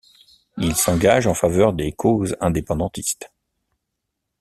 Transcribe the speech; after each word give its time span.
Il 0.57 0.75
s’engage 0.75 1.27
en 1.27 1.35
faveur 1.35 1.73
des 1.73 1.91
causes 1.91 2.35
indépendantistes. 2.41 3.31